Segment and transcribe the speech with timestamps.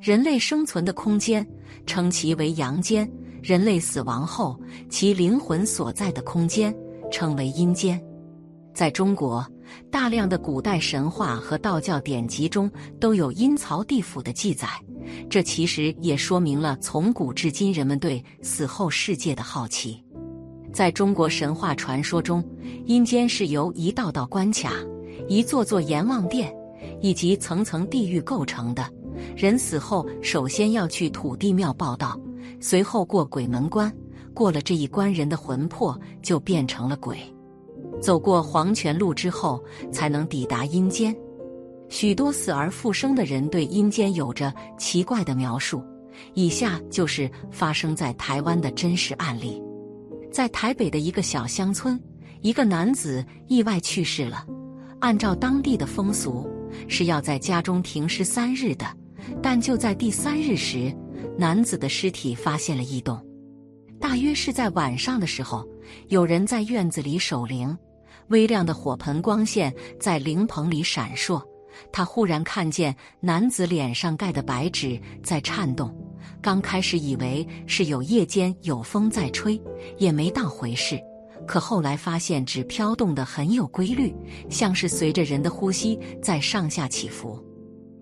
[0.00, 1.46] 人类生存的空间，
[1.86, 3.06] 称其为阳间；
[3.42, 6.74] 人类死亡后，其灵魂所在的空间，
[7.10, 8.02] 称为阴间。
[8.72, 9.46] 在中国，
[9.90, 14.68] 大量的古代神话和道教典籍中都有阴曹地府的记载，
[15.28, 20.02] 这其实也说明了从古至今人们对死后世界的好奇。
[20.72, 22.42] 在中国神话传说中，
[22.86, 24.72] 阴间是由一道道关卡、
[25.28, 26.54] 一座座阎王殿
[27.00, 28.88] 以及层层地狱构成的。
[29.36, 32.18] 人死后，首先要去土地庙报道，
[32.60, 33.92] 随后过鬼门关，
[34.34, 37.18] 过了这一关，人的魂魄就变成了鬼。
[38.00, 41.14] 走过黄泉路之后，才能抵达阴间。
[41.88, 45.82] 许多死而复生的人对阴间有着奇怪的描述。
[46.34, 49.60] 以下就是发生在台湾的真实案例：
[50.30, 51.98] 在台北的一个小乡村，
[52.42, 54.46] 一个男子意外去世了。
[54.98, 56.46] 按照当地的风俗，
[56.88, 58.86] 是要在家中停尸三日的。
[59.42, 60.94] 但就在第三日时，
[61.38, 63.20] 男子的尸体发现了异动。
[64.00, 65.66] 大约是在晚上的时候，
[66.08, 67.76] 有人在院子里守灵。
[68.28, 71.42] 微亮的火盆光线在灵棚里闪烁，
[71.92, 75.92] 他忽然看见男子脸上盖的白纸在颤动。
[76.40, 79.60] 刚开始以为是有夜间有风在吹，
[79.98, 80.98] 也没当回事。
[81.46, 84.14] 可后来发现纸飘动的很有规律，
[84.48, 87.44] 像是随着人的呼吸在上下起伏。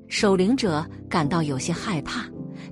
[0.09, 2.25] 守灵者感到有些害怕，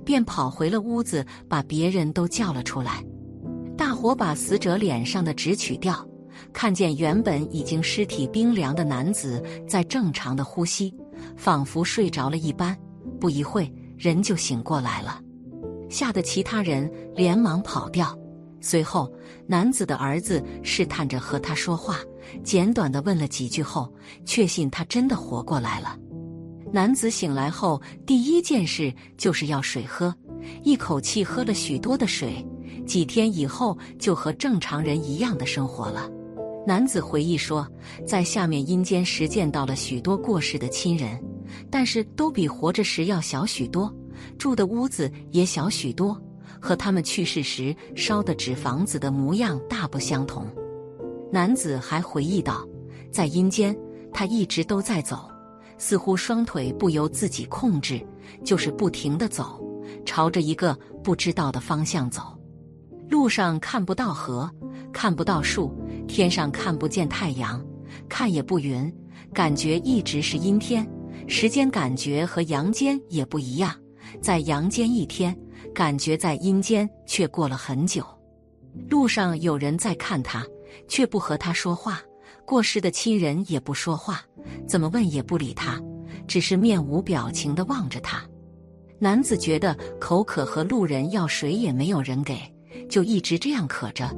[0.03, 3.03] 便跑回了屋子，把别人都叫了出来。
[3.77, 6.05] 大伙把死者脸上的纸取掉。
[6.53, 10.93] 看见原本已经尸体冰凉的男子在正常的呼吸，
[11.35, 12.77] 仿佛睡着了一般。
[13.19, 15.19] 不一会，人就醒过来了，
[15.89, 18.15] 吓得其他人连忙跑掉。
[18.61, 19.11] 随后，
[19.47, 21.97] 男子的儿子试探着和他说话，
[22.43, 23.91] 简短的问了几句后，
[24.23, 25.97] 确信他真的活过来了。
[26.71, 30.13] 男子醒来后，第一件事就是要水喝，
[30.63, 32.45] 一口气喝了许多的水。
[32.85, 36.09] 几天以后，就和正常人一样的生活了。
[36.65, 37.67] 男子回忆说，
[38.05, 41.21] 在下面阴间时见到了许多过世的亲人，
[41.69, 43.93] 但是都比活着时要小许多，
[44.37, 46.21] 住的屋子也小许多，
[46.61, 50.45] 和他们去世时烧的纸房子的模样大不相同。
[51.31, 52.67] 男子还回忆道，
[53.11, 53.75] 在阴间，
[54.13, 55.29] 他一直都在走，
[55.77, 58.05] 似乎双腿不由自己控制，
[58.43, 59.61] 就是不停的走，
[60.05, 62.37] 朝着一个不知道的方向走，
[63.09, 64.49] 路上看不到河，
[64.91, 65.73] 看不到树。
[66.07, 67.61] 天上看不见太阳，
[68.07, 68.89] 看也不匀，
[69.33, 70.87] 感觉一直是阴天。
[71.27, 73.75] 时间感觉和阳间也不一样，
[74.21, 75.37] 在阳间一天，
[75.73, 78.05] 感觉在阴间却过了很久。
[78.89, 80.45] 路上有人在看他，
[80.87, 82.01] 却不和他说话。
[82.47, 84.21] 过世的亲人也不说话，
[84.65, 85.77] 怎么问也不理他，
[86.29, 88.23] 只是面无表情的望着他。
[88.99, 92.39] 男子觉得口渴，和路人要水也没有人给，
[92.89, 94.09] 就一直这样渴着。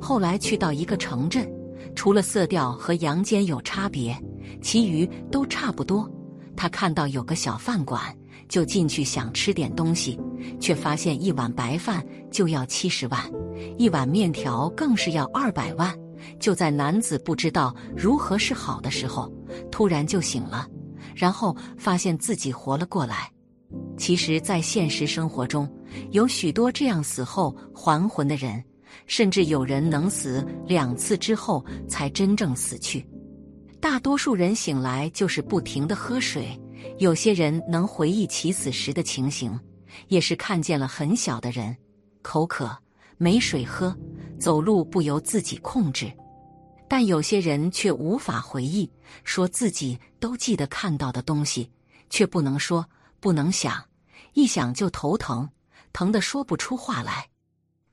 [0.00, 1.48] 后来去到一个城镇，
[1.94, 4.20] 除了色调和阳间有差别，
[4.60, 6.10] 其余都差不多。
[6.56, 8.02] 他看到有个小饭馆，
[8.48, 10.18] 就进去想吃点东西，
[10.58, 13.22] 却发现一碗白饭就要七十万，
[13.78, 15.96] 一碗面条更是要二百万。
[16.38, 19.32] 就在男子不知道如何是好的时候，
[19.70, 20.66] 突然就醒了，
[21.14, 23.30] 然后发现自己活了过来。
[23.96, 25.68] 其实，在现实生活中，
[26.10, 28.62] 有许多这样死后还魂的人。
[29.06, 33.06] 甚至有人能死两次之后才真正死去，
[33.78, 36.58] 大多数人醒来就是不停的喝水。
[36.98, 39.58] 有些人能回忆起死时的情形，
[40.08, 41.76] 也是看见了很小的人
[42.22, 42.74] 口渴
[43.18, 43.94] 没水喝，
[44.40, 46.10] 走路不由自己控制。
[46.88, 48.90] 但有些人却无法回忆，
[49.24, 51.70] 说自己都记得看到的东西，
[52.10, 52.86] 却不能说，
[53.20, 53.82] 不能想，
[54.34, 55.48] 一想就头疼，
[55.92, 57.28] 疼得说不出话来。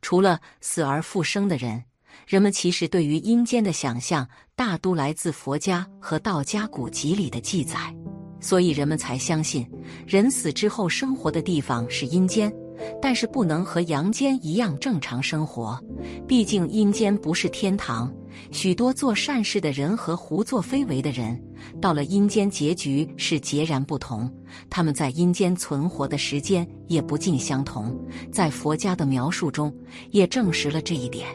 [0.01, 1.83] 除了死而复生的人，
[2.27, 7.95] 人们其实对于阴间的想象大都来自佛家和道家古籍里的记载，
[8.39, 9.67] 所以人们才相信
[10.05, 12.53] 人死之后生活的地方是阴间。
[13.01, 15.79] 但是不能和阳间一样正常生活，
[16.27, 18.13] 毕竟阴间不是天堂。
[18.51, 21.41] 许多做善事的人和胡作非为的人，
[21.81, 24.31] 到了阴间结局是截然不同。
[24.69, 27.97] 他们在阴间存活的时间也不尽相同。
[28.31, 29.73] 在佛家的描述中，
[30.11, 31.27] 也证实了这一点。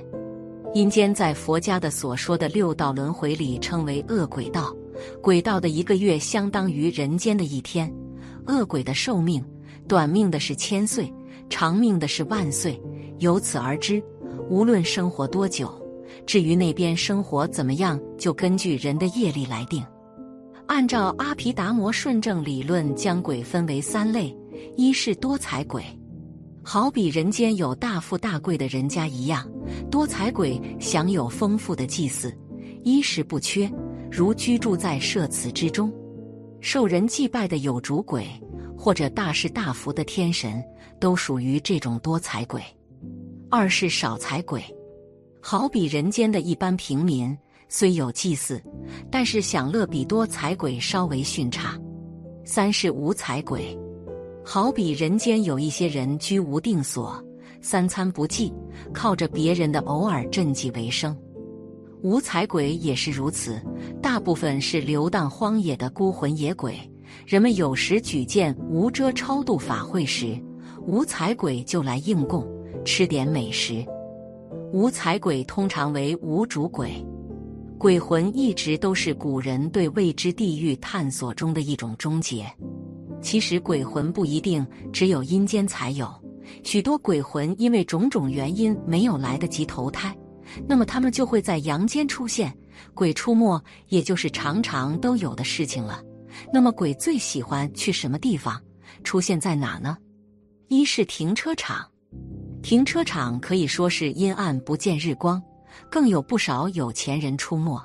[0.74, 4.74] 阴间在佛家的所说的六道轮回里称为恶鬼道，
[5.22, 7.92] 鬼道的一个月相当于人间的一天。
[8.46, 9.42] 恶鬼的寿命，
[9.86, 11.12] 短命的是千岁，
[11.48, 12.80] 长命的是万岁。
[13.18, 14.02] 由此而知，
[14.48, 15.70] 无论生活多久，
[16.28, 19.82] 至于那边生活怎么样，就根据人的业力来定。
[20.66, 24.36] 按照阿毗达摩顺正理论，将鬼分为三类：
[24.76, 25.82] 一是多财鬼，
[26.62, 29.50] 好比人间有大富大贵的人家一样，
[29.90, 32.30] 多财鬼享有丰富的祭祀，
[32.84, 33.66] 衣食不缺，
[34.10, 35.90] 如居住在舍祠之中，
[36.60, 38.28] 受人祭拜的有主鬼
[38.76, 40.62] 或者大士大福的天神，
[41.00, 42.60] 都属于这种多财鬼；
[43.48, 44.62] 二是少财鬼，
[45.40, 47.36] 好比人间的一般平民。
[47.70, 48.62] 虽有祭祀，
[49.10, 51.78] 但是享乐比多财鬼稍微逊差。
[52.42, 53.78] 三是无财鬼，
[54.42, 57.22] 好比人间有一些人居无定所，
[57.60, 58.50] 三餐不济，
[58.90, 61.14] 靠着别人的偶尔赈济为生。
[62.00, 63.60] 无财鬼也是如此，
[64.00, 66.74] 大部分是流荡荒野的孤魂野鬼。
[67.26, 70.42] 人们有时举荐无遮超度法会时，
[70.86, 72.48] 无财鬼就来应供，
[72.82, 73.84] 吃点美食。
[74.70, 76.92] 无财鬼通常为无主鬼。
[77.78, 82.46] 鬼魂一直都是古人对未知地狱探索中的一种终结。
[83.22, 86.12] 其实鬼魂不一定只有阴间才有，
[86.62, 90.14] 许多鬼魂因为种种原因没有来得及投胎，
[90.68, 92.54] 那么他们就会在阳间出现。
[92.94, 96.02] 鬼出没也就是常常都有的事情了。
[96.52, 98.60] 那么鬼最喜欢去什么地方？
[99.02, 99.96] 出现在哪呢？
[100.68, 101.84] 一是停车场，
[102.68, 105.42] 停车场可以说是阴暗不见日光。
[105.90, 107.82] 更有不少有钱人出没，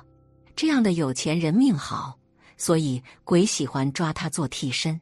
[0.54, 2.18] 这样的有钱人命好，
[2.58, 5.00] 所以鬼喜欢抓他做替身。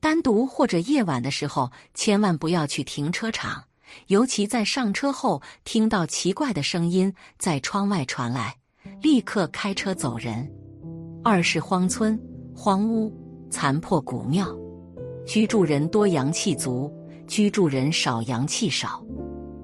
[0.00, 3.62] 单独或者夜晚的时候，千万不要去停车场，
[4.08, 8.56] 尤其在上车后听到奇怪的声音在窗外传来，
[9.00, 10.50] 立刻开车走人。
[11.22, 12.20] 二是荒村、
[12.52, 13.16] 荒屋、
[13.52, 14.52] 残破古庙，
[15.24, 16.92] 居住人多阳气足，
[17.26, 19.04] 居住人少阳气少。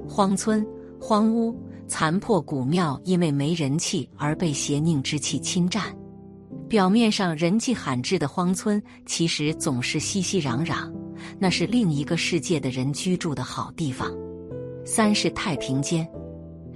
[0.08, 0.66] 荒村、
[1.00, 1.54] 荒屋。
[1.88, 5.94] 残破古庙，因为没人气而被邪佞之气侵占。
[6.66, 10.90] 表面上人迹罕至的荒村，其实总是熙熙攘攘，
[11.38, 14.10] 那是另一个世界的人居住的好地方。
[14.86, 16.08] 三是太平间，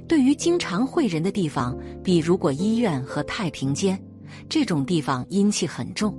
[0.06, 1.74] 对于经常会人的地方，
[2.04, 3.98] 比如果医院和太平间
[4.50, 6.14] 这种地方，阴气很重，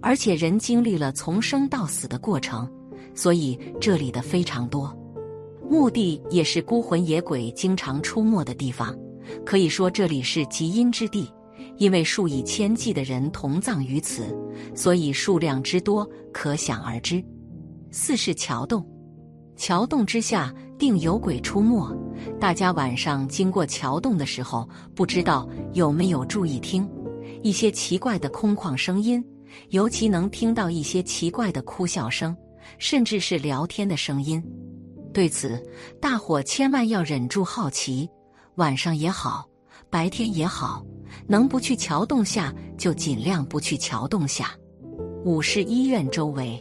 [0.00, 2.68] 而且人经历了从生到死的过程，
[3.14, 4.96] 所以这里的非常多。
[5.68, 8.94] 墓地也是孤魂野鬼经常出没的地方，
[9.44, 11.32] 可以说这里是极阴之地，
[11.78, 14.36] 因为数以千计的人同葬于此，
[14.74, 17.24] 所以数量之多可想而知。
[17.90, 18.86] 四是桥洞，
[19.56, 21.96] 桥洞之下定有鬼出没。
[22.38, 26.88] 大家晚上经过桥洞的时候，不知道有没有注意听
[27.42, 29.24] 一些奇怪的空旷声音，
[29.70, 32.36] 尤其能听到一些奇怪的哭笑声，
[32.78, 34.42] 甚至是聊天的声音。
[35.12, 35.62] 对此，
[36.00, 38.08] 大伙千万要忍住好奇，
[38.54, 39.46] 晚上也好，
[39.90, 40.84] 白天也好，
[41.26, 44.52] 能不去桥洞下就尽量不去桥洞下。
[45.24, 46.58] 五是医院周围，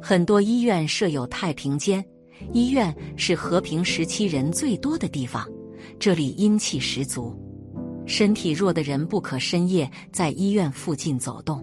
[0.00, 2.04] 很多医院设有太平间，
[2.52, 5.46] 医院是和平时期人最多的地方，
[5.98, 7.36] 这里阴气十足，
[8.06, 11.62] 身体弱的人不可深夜在医院附近走动。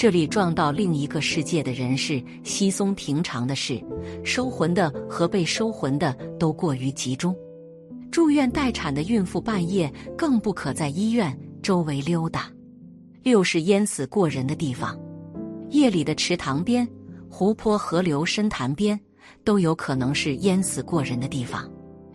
[0.00, 3.78] 这里撞到另一个世界的人是稀松平常的事，
[4.24, 7.36] 收魂的和被收魂的都过于集中。
[8.10, 12.50] 住院待产的孕妇半夜更不可在医院周围溜达。
[13.22, 14.98] 六是淹死过人的地方，
[15.68, 16.88] 夜里的池塘边、
[17.28, 18.98] 湖泊、河流、深潭边
[19.44, 21.70] 都有可能是淹死过人的地方。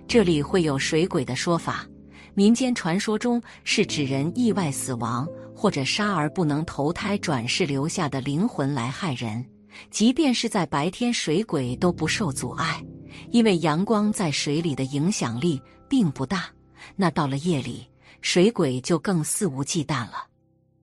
[0.08, 1.86] 这里会有水鬼的说法，
[2.34, 5.28] 民间传说中是指人意外死亡。
[5.56, 9.44] 或者杀而不能投胎转世留下的灵魂来害人，
[9.90, 12.84] 即便是在白天，水鬼都不受阻碍，
[13.32, 16.46] 因为阳光在水里的影响力并不大。
[16.96, 17.88] 那到了夜里，
[18.22, 20.28] 水鬼就更肆无忌惮了。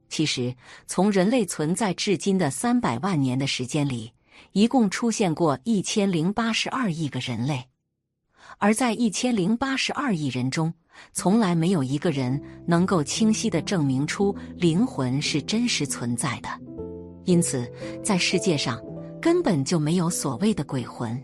[0.09, 0.55] 其实，
[0.87, 4.13] 从人类存在至今的三百万年的时间里，
[4.53, 7.69] 一共出现过一千零八十二亿个人类，
[8.59, 10.73] 而在一千零八十二亿人中。
[11.13, 16.49] 从来没有一个人能够清晰的证明出灵魂是真实存在的，
[17.25, 17.71] 因此
[18.03, 18.81] 在世界上
[19.21, 21.21] 根本就没有所谓的鬼魂。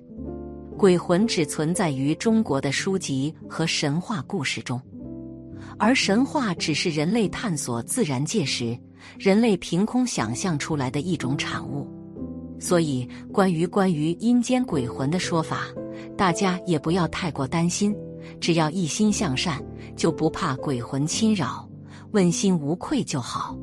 [0.76, 4.80] 鬼魂只存在于中国的书籍和神话故事中，
[5.76, 8.78] 而神话只是人类探索自然界时，
[9.18, 11.88] 人类凭空想象出来的一种产物。
[12.60, 15.66] 所以，关于关于阴间鬼魂的说法，
[16.16, 17.92] 大家也不要太过担心，
[18.40, 19.62] 只要一心向善，
[19.96, 21.68] 就不怕鬼魂侵扰，
[22.12, 23.56] 问心无愧就好。